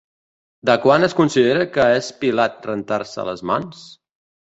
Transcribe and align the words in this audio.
De 0.69 0.75
quan 0.85 1.07
es 1.07 1.13
considera 1.19 1.67
que 1.75 1.85
és 1.97 2.07
Pilat 2.23 2.65
rentant-se 2.69 3.27
les 3.29 3.45
mans? 3.51 3.85